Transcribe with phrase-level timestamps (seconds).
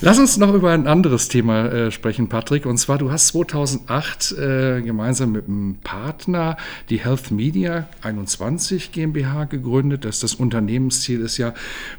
[0.00, 2.66] Lass uns noch über ein anderes Thema äh, sprechen, Patrick.
[2.66, 6.56] Und zwar, du hast 2008 äh, gemeinsam mit einem Partner
[6.88, 10.04] die Health Media 21 GmbH gegründet.
[10.04, 11.52] Das, das Unternehmensziel ist ja,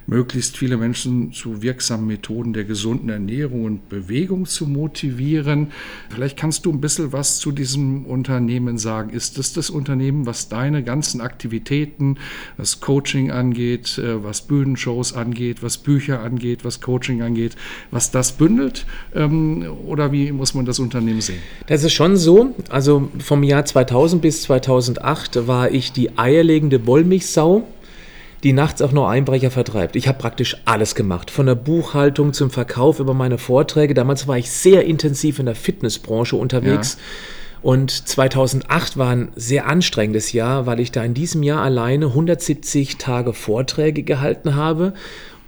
[0.07, 5.73] möglichst viele Menschen zu wirksamen Methoden der gesunden Ernährung und Bewegung zu motivieren.
[6.09, 9.09] Vielleicht kannst du ein bisschen was zu diesem Unternehmen sagen.
[9.09, 12.17] Ist das das Unternehmen, was deine ganzen Aktivitäten,
[12.55, 17.57] was Coaching angeht, äh, was Bühnenshows angeht, was Bücher angeht, was Coaching angeht,
[17.91, 18.85] was das bündelt?
[19.15, 21.39] Ähm, oder wie muss man das Unternehmen sehen?
[21.67, 22.55] Das ist schon so.
[22.69, 27.63] Also vom Jahr 2000 bis 2008 war ich die eierlegende Wollmilchsau
[28.43, 29.95] die nachts auch nur Einbrecher vertreibt.
[29.95, 33.93] Ich habe praktisch alles gemacht, von der Buchhaltung zum Verkauf über meine Vorträge.
[33.93, 36.93] Damals war ich sehr intensiv in der Fitnessbranche unterwegs.
[36.93, 36.99] Ja.
[37.61, 42.97] Und 2008 war ein sehr anstrengendes Jahr, weil ich da in diesem Jahr alleine 170
[42.97, 44.93] Tage Vorträge gehalten habe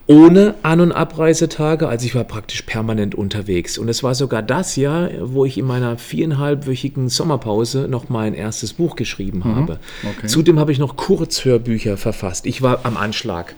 [0.07, 1.87] ohne An- und Abreisetage.
[1.87, 3.77] Also ich war praktisch permanent unterwegs.
[3.77, 8.73] Und es war sogar das Jahr, wo ich in meiner viereinhalbwöchigen Sommerpause noch mein erstes
[8.73, 9.55] Buch geschrieben mhm.
[9.55, 9.79] habe.
[10.03, 10.27] Okay.
[10.27, 12.45] Zudem habe ich noch Kurzhörbücher verfasst.
[12.45, 13.55] Ich war am Anschlag.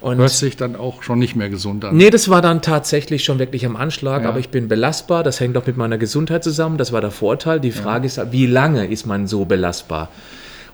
[0.00, 1.96] Und Hört sich dann auch schon nicht mehr gesund an.
[1.96, 4.28] Nee, das war dann tatsächlich schon wirklich am Anschlag, ja.
[4.28, 5.22] aber ich bin belastbar.
[5.22, 6.76] Das hängt auch mit meiner Gesundheit zusammen.
[6.76, 7.58] Das war der Vorteil.
[7.58, 8.22] Die Frage ja.
[8.22, 10.10] ist, wie lange ist man so belastbar?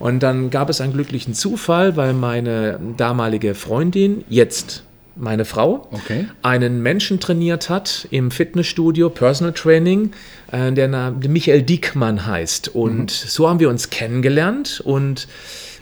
[0.00, 4.82] Und dann gab es einen glücklichen Zufall, weil meine damalige Freundin, jetzt
[5.16, 6.26] meine Frau, okay.
[6.42, 10.12] einen Menschen trainiert hat im Fitnessstudio, Personal Training,
[10.52, 10.88] äh, der
[11.28, 12.68] Michael Diekmann heißt.
[12.68, 13.28] Und mhm.
[13.28, 15.28] so haben wir uns kennengelernt und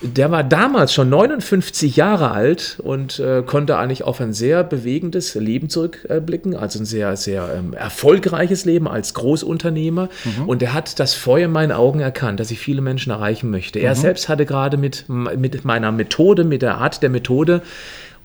[0.01, 5.35] der war damals schon 59 Jahre alt und äh, konnte eigentlich auf ein sehr bewegendes
[5.35, 10.09] Leben zurückblicken, also ein sehr, sehr ähm, erfolgreiches Leben als Großunternehmer.
[10.25, 10.49] Mhm.
[10.49, 13.81] Und er hat das Feuer in meinen Augen erkannt, dass ich viele Menschen erreichen möchte.
[13.81, 13.87] Mhm.
[13.87, 17.63] Er selbst hatte gerade mit, mit meiner Methode, mit der Art der Methode,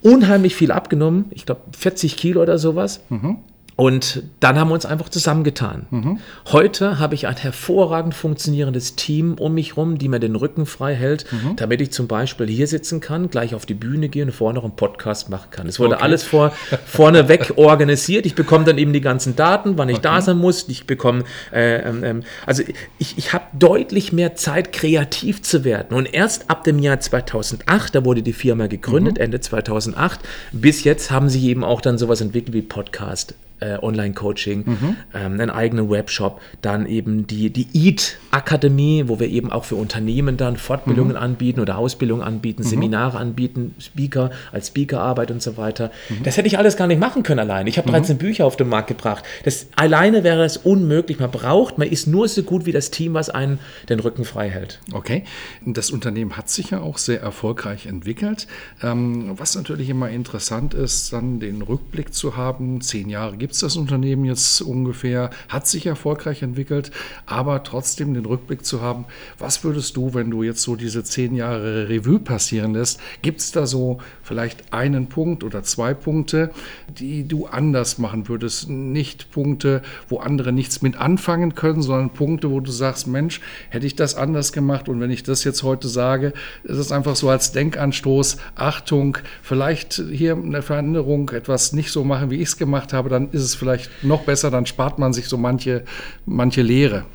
[0.03, 1.25] unheimlich viel abgenommen.
[1.31, 3.02] Ich glaube 40 Kilo oder sowas.
[3.09, 3.38] Mhm.
[3.75, 5.88] Und dann haben wir uns einfach zusammengetan.
[5.89, 6.19] Mhm.
[6.51, 10.94] Heute habe ich ein hervorragend funktionierendes Team um mich herum, die mir den Rücken frei
[10.94, 11.56] hält, mhm.
[11.56, 14.63] damit ich zum Beispiel hier sitzen kann, gleich auf die Bühne gehen und vorne noch
[14.63, 15.67] einen Podcast machen kann.
[15.67, 16.03] Es wurde okay.
[16.03, 16.53] alles vor,
[16.85, 18.28] vorneweg organisiert.
[18.28, 20.03] Ich bekomme dann eben die ganzen Daten, wann ich okay.
[20.03, 20.69] da sein muss.
[20.69, 22.62] Ich bekomme, äh, äh, also
[23.00, 25.97] ich, ich habe deutlich mehr Zeit, kreativ zu werden.
[25.97, 29.23] Und erst ab dem Jahr 2008, da wurde die Firma gegründet, mhm.
[29.23, 30.19] Ende 2008,
[30.51, 33.33] bis jetzt haben sie eben auch dann sowas entwickelt wie Podcast
[33.63, 34.96] äh, Online-Coaching, mhm.
[35.13, 40.38] ähm, einen eigenen Webshop, dann eben die, die EAT-Akademie, wo wir eben auch für Unternehmen
[40.38, 41.22] dann Fortbildungen mhm.
[41.22, 42.68] anbieten oder Ausbildungen anbieten, mhm.
[42.68, 45.91] Seminare anbieten, Speaker als Speakerarbeit und so weiter.
[46.09, 46.24] Mhm.
[46.24, 47.69] Das hätte ich alles gar nicht machen können alleine.
[47.69, 48.19] Ich habe 13 mhm.
[48.19, 49.24] Bücher auf den Markt gebracht.
[49.46, 51.19] Das, alleine wäre das unmöglich.
[51.19, 53.59] Man braucht, man ist nur so gut wie das Team, was einen
[53.90, 54.80] den Rücken frei hält.
[54.91, 55.24] Okay.
[55.66, 58.47] Das Unternehmen hat sich ja auch sehr erfolgreich entwickelt.
[58.81, 62.81] Ähm, was natürlich immer interessant ist, dann den Rückblick zu haben.
[62.81, 66.90] Zehn Jahre gibt gibt es das Unternehmen jetzt ungefähr, hat sich erfolgreich entwickelt,
[67.28, 69.06] aber trotzdem den Rückblick zu haben,
[69.38, 73.52] was würdest du, wenn du jetzt so diese zehn Jahre Revue passieren lässt, gibt es
[73.52, 76.50] da so vielleicht einen Punkt oder zwei Punkte,
[76.97, 78.69] die du anders machen würdest?
[78.69, 83.86] Nicht Punkte, wo andere nichts mit anfangen können, sondern Punkte, wo du sagst, Mensch, hätte
[83.86, 87.30] ich das anders gemacht und wenn ich das jetzt heute sage, ist es einfach so
[87.30, 92.94] als Denkanstoß, Achtung, vielleicht hier eine Veränderung, etwas nicht so machen, wie ich es gemacht
[92.94, 95.84] habe, dann ist ist es vielleicht noch besser, dann spart man sich so manche,
[96.26, 97.06] manche Lehre.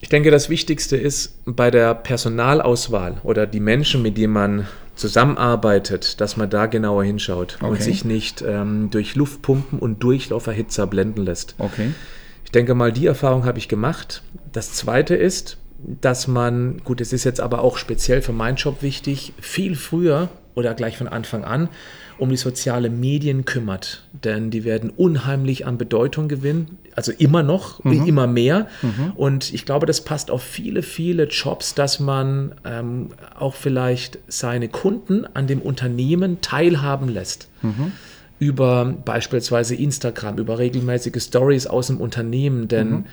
[0.00, 6.20] Ich denke, das Wichtigste ist bei der Personalauswahl oder die Menschen, mit denen man zusammenarbeitet,
[6.20, 7.70] dass man da genauer hinschaut okay.
[7.70, 11.54] und sich nicht ähm, durch Luftpumpen und Durchlauferhitzer blenden lässt.
[11.58, 11.92] Okay.
[12.44, 14.22] Ich denke mal, die Erfahrung habe ich gemacht.
[14.52, 15.58] Das Zweite ist,
[16.00, 20.28] dass man, gut, es ist jetzt aber auch speziell für meinen Job wichtig, viel früher
[20.58, 21.68] oder gleich von Anfang an
[22.18, 24.02] um die sozialen Medien kümmert.
[24.24, 28.06] Denn die werden unheimlich an Bedeutung gewinnen, also immer noch, mhm.
[28.06, 28.66] immer mehr.
[28.82, 29.12] Mhm.
[29.14, 34.68] Und ich glaube, das passt auf viele, viele Jobs, dass man ähm, auch vielleicht seine
[34.68, 37.48] Kunden an dem Unternehmen teilhaben lässt.
[37.62, 37.92] Mhm.
[38.40, 42.66] Über beispielsweise Instagram, über regelmäßige Stories aus dem Unternehmen.
[42.66, 43.04] Denn mhm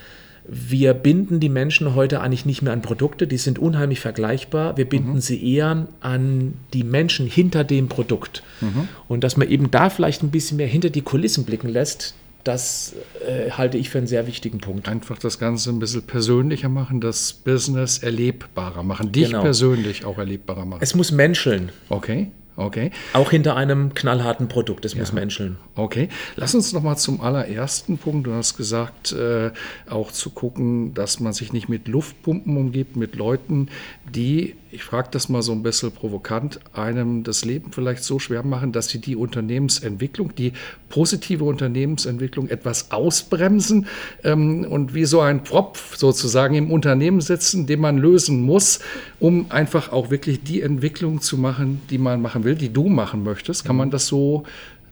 [0.48, 4.78] wir binden die Menschen heute eigentlich nicht mehr an Produkte, die sind unheimlich vergleichbar.
[4.78, 5.22] Wir binden mhm.
[5.22, 8.44] sie eher an die Menschen hinter dem Produkt.
[8.62, 8.88] Mhm.
[9.08, 12.14] Und dass man eben da vielleicht ein bisschen mehr hinter die Kulissen blicken lässt,
[12.44, 12.94] das
[13.28, 14.88] äh, halte ich für einen sehr wichtigen Punkt.
[14.88, 19.42] Einfach das Ganze ein bisschen persönlicher machen, das Business erlebbarer machen, dich genau.
[19.42, 20.82] persönlich auch erlebbarer machen.
[20.82, 21.72] Es muss menscheln.
[21.90, 22.32] Okay.
[22.58, 22.92] Okay.
[23.14, 25.00] Auch hinter einem knallharten Produkt, das ja.
[25.00, 25.58] muss menscheln.
[25.76, 26.08] Okay.
[26.36, 28.28] Lass uns noch mal zum allerersten Punkt.
[28.28, 29.52] Du hast gesagt, äh,
[29.90, 33.68] auch zu gucken, dass man sich nicht mit Luftpumpen umgibt, mit Leuten,
[34.10, 38.44] die ich frage das mal so ein bisschen provokant, einem das Leben vielleicht so schwer
[38.44, 40.52] machen, dass sie die Unternehmensentwicklung, die
[40.90, 43.88] positive Unternehmensentwicklung etwas ausbremsen
[44.26, 48.80] ähm, und wie so ein Propf sozusagen im Unternehmen sitzen, den man lösen muss,
[49.22, 53.24] um einfach auch wirklich die Entwicklung zu machen, die man machen will, die du machen
[53.24, 53.64] möchtest.
[53.64, 54.44] Kann man das so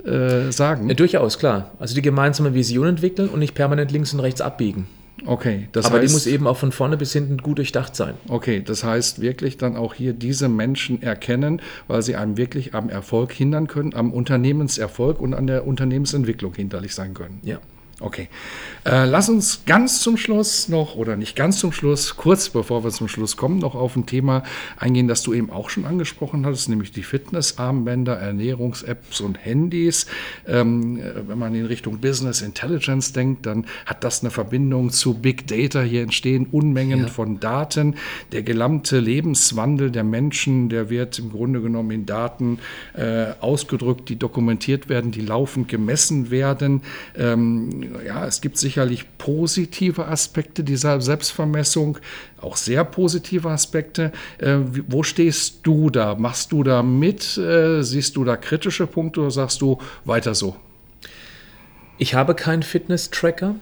[0.06, 0.88] äh, sagen?
[0.88, 1.72] Ja, durchaus, klar.
[1.78, 4.88] Also die gemeinsame Vision entwickeln und nicht permanent links und rechts abbiegen.
[5.26, 8.16] Okay, das Aber heißt, die muss eben auch von vorne bis hinten gut durchdacht sein.
[8.28, 12.90] Okay, das heißt wirklich dann auch hier diese Menschen erkennen, weil sie einem wirklich am
[12.90, 17.40] Erfolg hindern können, am Unternehmenserfolg und an der Unternehmensentwicklung hinterlich sein können.
[17.44, 17.60] Ja.
[18.04, 18.28] Okay.
[18.86, 22.92] Äh, lass uns ganz zum Schluss noch, oder nicht ganz zum Schluss, kurz bevor wir
[22.92, 24.44] zum Schluss kommen, noch auf ein Thema
[24.78, 30.06] eingehen, das du eben auch schon angesprochen hattest, nämlich die Fitnessarmbänder, Ernährungs-Apps und Handys.
[30.46, 35.14] Ähm, äh, wenn man in Richtung Business Intelligence denkt, dann hat das eine Verbindung zu
[35.14, 35.82] Big Data.
[35.82, 37.08] Hier entstehen Unmengen ja.
[37.08, 37.96] von Daten.
[38.34, 42.60] Der gesamte Lebenswandel der Menschen, der wird im Grunde genommen in Daten
[42.96, 46.82] äh, ausgedrückt, die dokumentiert werden, die laufend gemessen werden.
[47.18, 51.98] Ähm, ja, es gibt sicherlich positive Aspekte dieser Selbstvermessung,
[52.42, 54.12] auch sehr positive Aspekte.
[54.38, 54.58] Äh,
[54.88, 56.16] wo stehst du da?
[56.16, 57.38] Machst du da mit?
[57.38, 60.56] Äh, siehst du da kritische Punkte oder sagst du weiter so?
[61.98, 63.56] Ich habe keinen Fitness-Tracker.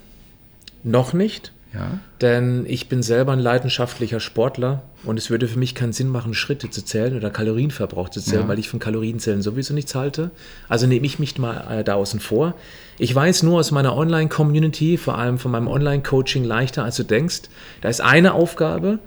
[0.84, 1.52] Noch nicht.
[1.74, 2.00] Ja.
[2.20, 6.34] Denn ich bin selber ein leidenschaftlicher Sportler und es würde für mich keinen Sinn machen,
[6.34, 8.48] Schritte zu zählen oder Kalorienverbrauch zu zählen, ja.
[8.48, 10.32] weil ich von Kalorienzählen sowieso nichts halte.
[10.68, 12.56] Also nehme ich mich mal äh, da außen vor.
[12.98, 17.44] Ich weiß nur aus meiner Online-Community, vor allem von meinem Online-Coaching leichter, als du denkst.
[17.80, 19.00] Da ist eine Aufgabe,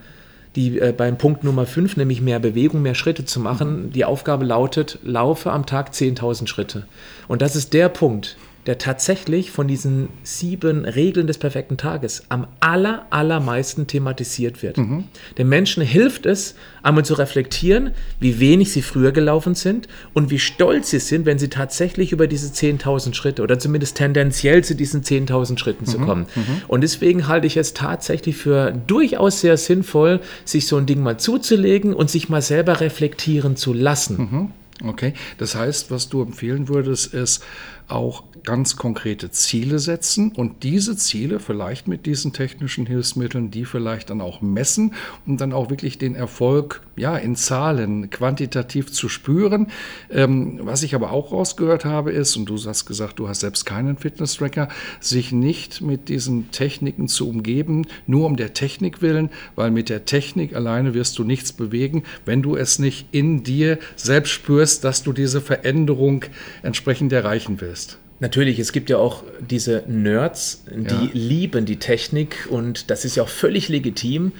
[0.57, 3.91] die äh, beim Punkt Nummer 5, nämlich mehr Bewegung, mehr Schritte zu machen.
[3.93, 6.87] Die Aufgabe lautet, laufe am Tag 10.000 Schritte.
[7.29, 12.47] Und das ist der Punkt, der tatsächlich von diesen sieben Regeln des perfekten Tages am
[12.61, 14.79] aller, allermeisten thematisiert wird.
[14.79, 15.05] Mhm.
[15.37, 20.39] Den Menschen hilft es, einmal zu reflektieren, wie wenig sie früher gelaufen sind und wie
[20.39, 25.03] stolz sie sind, wenn sie tatsächlich über diese 10.000 Schritte oder zumindest tendenziell zu diesen
[25.03, 25.91] 10.000 Schritten mhm.
[25.91, 26.27] zu kommen.
[26.35, 26.63] Mhm.
[26.69, 31.19] Und deswegen halte ich es tatsächlich für durchaus sehr sinnvoll, sich so ein Ding mal
[31.19, 34.17] zuzulegen und sich mal selber reflektieren zu lassen.
[34.17, 34.51] Mhm.
[34.83, 37.45] Okay, das heißt, was du empfehlen würdest, ist
[37.89, 44.11] auch ganz konkrete Ziele setzen und diese Ziele vielleicht mit diesen technischen Hilfsmitteln, die vielleicht
[44.11, 44.95] dann auch messen
[45.27, 49.69] und dann auch wirklich den Erfolg ja in Zahlen quantitativ zu spüren.
[50.11, 53.65] Ähm, was ich aber auch rausgehört habe ist, und du hast gesagt, du hast selbst
[53.65, 54.69] keinen Fitness-Tracker,
[55.01, 60.05] sich nicht mit diesen Techniken zu umgeben, nur um der Technik willen, weil mit der
[60.05, 65.03] Technik alleine wirst du nichts bewegen, wenn du es nicht in dir selbst spürst, dass
[65.03, 66.25] du diese Veränderung
[66.63, 67.74] entsprechend erreichen willst.
[68.21, 71.11] Natürlich, es gibt ja auch diese Nerds, die ja.
[71.13, 74.33] lieben die Technik und das ist ja auch völlig legitim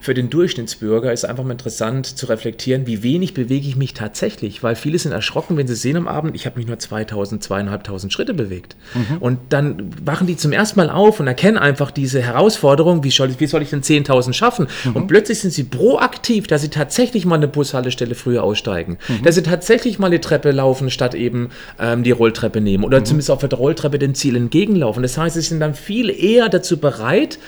[0.00, 4.62] für den Durchschnittsbürger ist einfach mal interessant zu reflektieren, wie wenig bewege ich mich tatsächlich,
[4.62, 8.12] weil viele sind erschrocken, wenn sie sehen am Abend, ich habe mich nur 2000, 2500
[8.12, 8.76] Schritte bewegt.
[8.94, 9.18] Mhm.
[9.18, 13.38] Und dann wachen die zum ersten Mal auf und erkennen einfach diese Herausforderung, wie soll,
[13.38, 14.68] wie soll ich denn 10.000 schaffen?
[14.84, 14.96] Mhm.
[14.96, 19.22] Und plötzlich sind sie proaktiv, dass sie tatsächlich mal eine Bushaltestelle früher aussteigen, mhm.
[19.22, 23.04] dass sie tatsächlich mal die Treppe laufen, statt eben ähm, die Rolltreppe nehmen oder mhm.
[23.04, 25.02] zumindest auf der Rolltreppe dem Ziel entgegenlaufen.
[25.02, 27.38] Das heißt, sie sind dann viel eher dazu bereit,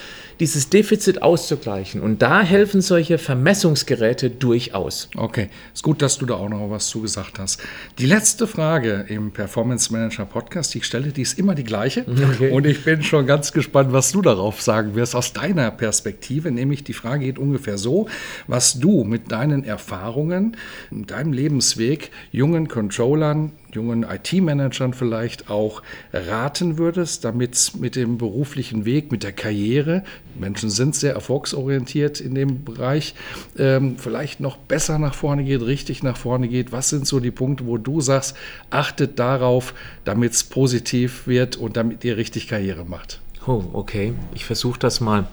[0.41, 2.01] dieses Defizit auszugleichen.
[2.01, 5.09] Und da helfen solche Vermessungsgeräte durchaus.
[5.17, 7.61] Okay, ist gut, dass du da auch noch was zugesagt hast.
[7.99, 12.05] Die letzte Frage im Performance Manager Podcast, die ich stelle, die ist immer die gleiche.
[12.09, 12.51] Okay.
[12.51, 16.51] Und ich bin schon ganz gespannt, was du darauf sagen wirst aus deiner Perspektive.
[16.51, 18.09] Nämlich die Frage geht ungefähr so,
[18.47, 20.57] was du mit deinen Erfahrungen,
[20.91, 25.83] deinem Lebensweg jungen Controllern jungen IT-Managern vielleicht auch
[26.13, 30.05] raten würdest, damit es mit dem beruflichen Weg, mit der Karriere,
[30.39, 33.15] Menschen sind sehr erfolgsorientiert in dem Bereich,
[33.59, 36.73] ähm, vielleicht noch besser nach vorne geht, richtig nach vorne geht?
[36.73, 38.37] Was sind so die Punkte, wo du sagst,
[38.71, 43.21] achtet darauf, damit es positiv wird und damit ihr richtig Karriere macht?
[43.47, 44.13] Oh, okay.
[44.35, 45.27] Ich versuche das mal.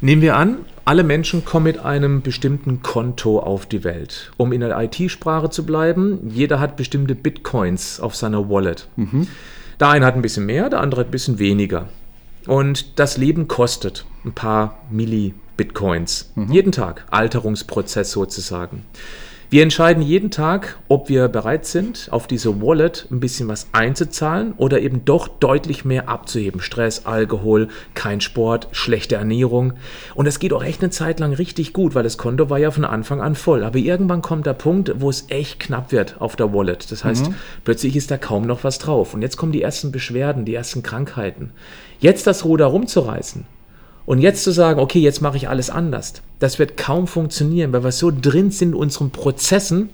[0.00, 4.30] Nehmen wir an, alle Menschen kommen mit einem bestimmten Konto auf die Welt.
[4.36, 8.88] Um in der IT-Sprache zu bleiben, jeder hat bestimmte Bitcoins auf seiner Wallet.
[8.96, 9.26] Mhm.
[9.80, 11.88] Der eine hat ein bisschen mehr, der andere ein bisschen weniger.
[12.46, 14.06] Und das Leben kostet.
[14.24, 16.32] ein paar Milli-Bitcoins.
[16.34, 16.52] Mhm.
[16.52, 17.04] Jeden Tag.
[17.10, 18.84] Alterungsprozess sozusagen.
[19.50, 24.52] Wir entscheiden jeden Tag, ob wir bereit sind, auf diese Wallet ein bisschen was einzuzahlen
[24.58, 26.60] oder eben doch deutlich mehr abzuheben.
[26.60, 29.72] Stress, Alkohol, kein Sport, schlechte Ernährung.
[30.14, 32.70] Und das geht auch echt eine Zeit lang richtig gut, weil das Konto war ja
[32.70, 33.64] von Anfang an voll.
[33.64, 36.92] Aber irgendwann kommt der Punkt, wo es echt knapp wird auf der Wallet.
[36.92, 37.34] Das heißt, mhm.
[37.64, 39.14] plötzlich ist da kaum noch was drauf.
[39.14, 41.52] Und jetzt kommen die ersten Beschwerden, die ersten Krankheiten.
[42.00, 43.46] Jetzt das Ruder rumzureißen
[44.08, 47.84] und jetzt zu sagen, okay, jetzt mache ich alles anders, das wird kaum funktionieren, weil
[47.84, 49.90] wir so drin sind in unseren Prozessen,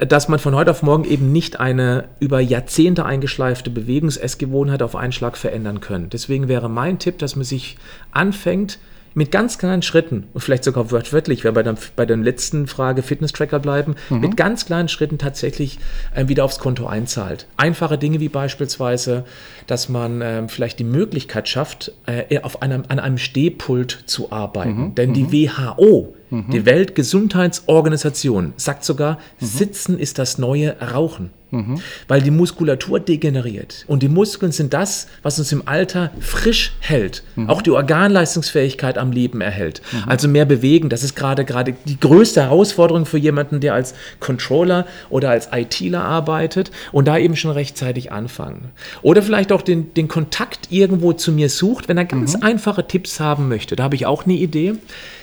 [0.00, 5.12] dass man von heute auf morgen eben nicht eine über Jahrzehnte eingeschleifte Bewegungsessgewohnheit auf einen
[5.12, 6.10] Schlag verändern können.
[6.10, 7.76] Deswegen wäre mein Tipp, dass man sich
[8.10, 8.80] anfängt,
[9.14, 13.02] mit ganz kleinen Schritten, und vielleicht sogar wörtlich, wenn wir bei, bei der letzten Frage
[13.02, 14.20] Fitness-Tracker bleiben, mhm.
[14.20, 15.78] mit ganz kleinen Schritten tatsächlich
[16.14, 17.46] äh, wieder aufs Konto einzahlt.
[17.56, 19.24] Einfache Dinge wie beispielsweise,
[19.66, 24.88] dass man äh, vielleicht die Möglichkeit schafft, äh, auf einem, an einem Stehpult zu arbeiten.
[24.88, 24.94] Mhm.
[24.94, 25.32] Denn die mhm.
[25.32, 26.50] WHO Mhm.
[26.50, 29.46] Die Weltgesundheitsorganisation sagt sogar, mhm.
[29.46, 31.30] Sitzen ist das neue Rauchen.
[31.50, 31.80] Mhm.
[32.06, 33.84] Weil die Muskulatur degeneriert.
[33.88, 37.24] Und die Muskeln sind das, was uns im Alter frisch hält.
[37.34, 37.50] Mhm.
[37.50, 39.82] Auch die Organleistungsfähigkeit am Leben erhält.
[39.90, 40.08] Mhm.
[40.08, 40.88] Also mehr bewegen.
[40.88, 46.04] Das ist gerade gerade die größte Herausforderung für jemanden, der als Controller oder als ITler
[46.04, 48.70] arbeitet und da eben schon rechtzeitig anfangen.
[49.02, 52.44] Oder vielleicht auch den, den Kontakt irgendwo zu mir sucht, wenn er ganz mhm.
[52.44, 53.74] einfache Tipps haben möchte.
[53.74, 54.74] Da habe ich auch eine Idee.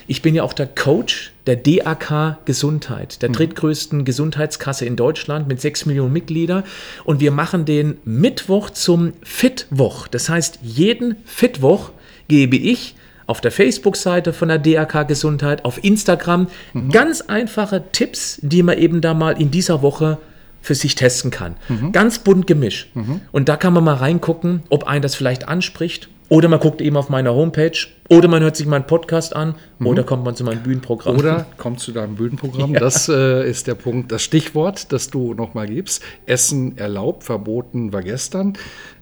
[0.08, 3.34] Ich bin ja auch der Coach der DAK Gesundheit, der mhm.
[3.34, 6.64] drittgrößten Gesundheitskasse in Deutschland mit sechs Millionen Mitgliedern.
[7.04, 10.08] Und wir machen den Mittwoch zum Fitwoch.
[10.08, 11.92] Das heißt, jeden Fitwoch
[12.28, 12.96] gebe ich
[13.28, 16.92] auf der Facebook-Seite von der DAK Gesundheit, auf Instagram mhm.
[16.92, 20.18] ganz einfache Tipps, die man eben da mal in dieser Woche
[20.62, 21.56] für sich testen kann.
[21.68, 21.92] Mhm.
[21.92, 22.96] Ganz bunt gemischt.
[22.96, 23.22] Mhm.
[23.32, 26.98] Und da kann man mal reingucken, ob einen das vielleicht anspricht oder man guckt eben
[26.98, 27.78] auf meiner Homepage.
[28.10, 29.56] Oder man hört sich meinen Podcast an.
[29.80, 29.88] Mhm.
[29.88, 31.18] Oder kommt man zu meinem Bühnenprogramm.
[31.18, 32.74] Oder kommt zu deinem Bühnenprogramm.
[32.74, 32.80] Ja.
[32.80, 36.04] Das äh, ist der Punkt, das Stichwort, das du nochmal gibst.
[36.26, 38.54] Essen erlaubt, verboten war gestern.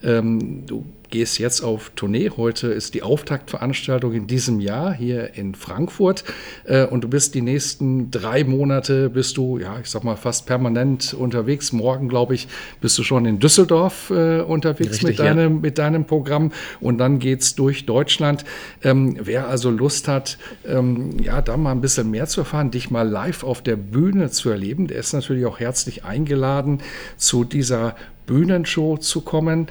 [0.04, 2.30] Ähm, du gehst jetzt auf Tournee.
[2.36, 6.24] Heute ist die Auftaktveranstaltung in diesem Jahr hier in Frankfurt.
[6.66, 10.46] Äh, und du bist die nächsten drei Monate, bist du, ja, ich sag mal, fast
[10.46, 11.72] permanent unterwegs.
[11.72, 12.48] Morgen, glaube ich,
[12.82, 15.60] bist du schon in Düsseldorf äh, unterwegs Richtig, mit, deinem, ja.
[15.62, 16.52] mit deinem Programm.
[16.82, 18.44] Und dann geht es durch Deutschland.
[18.84, 22.92] Ähm, wer also Lust hat, ähm, ja, da mal ein bisschen mehr zu erfahren, dich
[22.92, 26.82] mal live auf der Bühne zu erleben, der ist natürlich auch herzlich eingeladen,
[27.18, 29.68] zu dieser Bühnenshow zu kommen.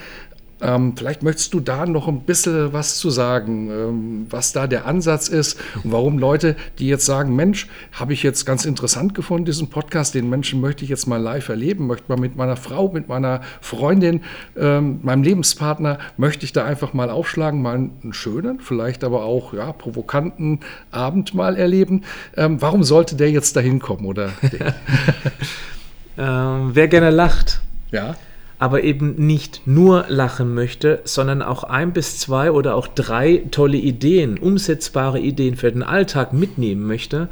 [0.65, 4.87] Ähm, vielleicht möchtest du da noch ein bisschen was zu sagen, ähm, was da der
[4.87, 9.45] Ansatz ist und warum Leute, die jetzt sagen, Mensch, habe ich jetzt ganz interessant gefunden,
[9.45, 12.89] diesen Podcast, den Menschen möchte ich jetzt mal live erleben, möchte mal mit meiner Frau,
[12.89, 14.23] mit meiner Freundin,
[14.57, 19.53] ähm, meinem Lebenspartner, möchte ich da einfach mal aufschlagen, mal einen schönen, vielleicht aber auch
[19.53, 22.05] ja, provokanten Abend mal erleben.
[22.39, 24.07] Ähm, warum sollte der jetzt dahin kommen?
[24.07, 24.31] Oder
[26.17, 27.61] ähm, wer gerne lacht.
[27.91, 28.17] Ja
[28.65, 33.77] aber eben nicht nur lachen möchte, sondern auch ein bis zwei oder auch drei tolle
[33.77, 37.29] Ideen, umsetzbare Ideen für den Alltag mitnehmen möchte,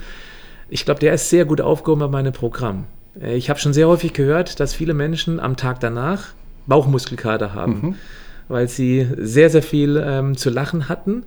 [0.69, 2.85] ich glaube, der ist sehr gut aufgehoben bei meinem Programm.
[3.19, 6.35] Äh, ich habe schon sehr häufig gehört, dass viele Menschen am Tag danach
[6.67, 7.95] Bauchmuskelkater haben, mhm.
[8.49, 11.25] weil sie sehr, sehr viel ähm, zu lachen hatten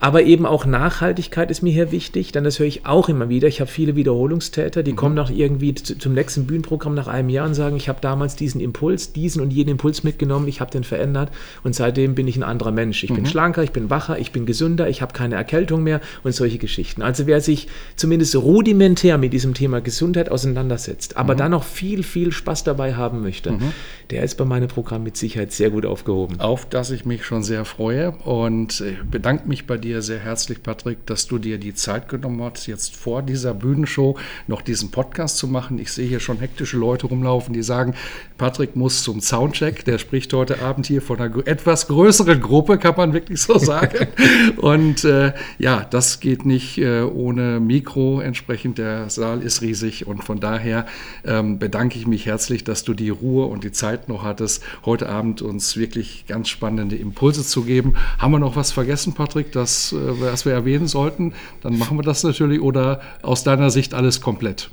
[0.00, 3.48] aber eben auch Nachhaltigkeit ist mir hier wichtig, denn das höre ich auch immer wieder.
[3.48, 4.96] Ich habe viele Wiederholungstäter, die mhm.
[4.96, 8.60] kommen nach irgendwie zum nächsten Bühnenprogramm nach einem Jahr und sagen, ich habe damals diesen
[8.60, 11.30] Impuls, diesen und jeden Impuls mitgenommen, ich habe den verändert
[11.64, 13.02] und seitdem bin ich ein anderer Mensch.
[13.02, 13.16] Ich mhm.
[13.16, 16.58] bin schlanker, ich bin wacher, ich bin gesünder, ich habe keine Erkältung mehr und solche
[16.58, 17.02] Geschichten.
[17.02, 21.38] Also wer sich zumindest rudimentär mit diesem Thema Gesundheit auseinandersetzt, aber mhm.
[21.38, 23.72] dann noch viel, viel Spaß dabei haben möchte, mhm.
[24.10, 26.40] Der ist bei meinem Programm mit Sicherheit sehr gut aufgehoben.
[26.40, 30.18] Auf das ich mich schon sehr freue und äh, bedanke mich bei dir dir sehr
[30.18, 34.90] herzlich, Patrick, dass du dir die Zeit genommen hast, jetzt vor dieser Bühnenshow noch diesen
[34.90, 35.78] Podcast zu machen.
[35.78, 37.94] Ich sehe hier schon hektische Leute rumlaufen, die sagen,
[38.36, 39.84] Patrick muss zum Soundcheck.
[39.84, 44.08] Der spricht heute Abend hier von einer etwas größeren Gruppe, kann man wirklich so sagen.
[44.56, 48.20] Und äh, ja, das geht nicht äh, ohne Mikro.
[48.20, 50.86] Entsprechend, der Saal ist riesig und von daher
[51.24, 55.08] ähm, bedanke ich mich herzlich, dass du die Ruhe und die Zeit noch hattest, heute
[55.08, 57.94] Abend uns wirklich ganz spannende Impulse zu geben.
[58.18, 61.32] Haben wir noch was vergessen, Patrick, das, äh, was wir erwähnen sollten?
[61.62, 64.70] Dann machen wir das natürlich oder aus deiner Sicht alles komplett?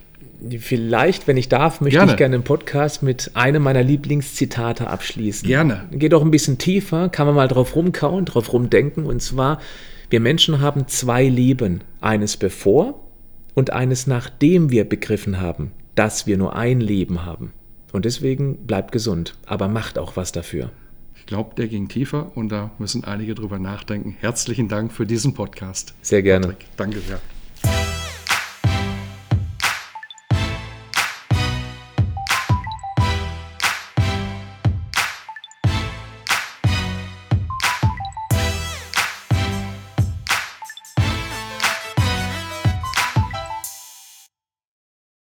[0.60, 2.12] Vielleicht, wenn ich darf, möchte gerne.
[2.12, 5.48] ich gerne den Podcast mit einem meiner Lieblingszitate abschließen.
[5.48, 5.86] Gerne.
[5.92, 9.06] Geht auch ein bisschen tiefer, kann man mal drauf rumkauen, drauf rumdenken.
[9.06, 9.60] Und zwar,
[10.10, 11.82] wir Menschen haben zwei Leben.
[12.02, 13.02] Eines bevor
[13.56, 17.54] und eines nachdem wir begriffen haben, dass wir nur ein Leben haben.
[17.96, 20.70] Und deswegen bleibt gesund, aber macht auch was dafür.
[21.16, 24.18] Ich glaube, der ging tiefer und da müssen einige drüber nachdenken.
[24.20, 25.94] Herzlichen Dank für diesen Podcast.
[26.02, 26.48] Sehr gerne.
[26.48, 27.22] Patrick, danke sehr.